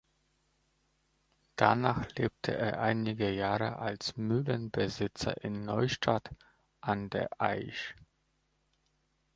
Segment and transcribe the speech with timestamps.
[1.57, 6.31] Danach lebte er einige Jahre als Mühlenbesitzer in Neustadt
[6.83, 7.93] an der Aisch.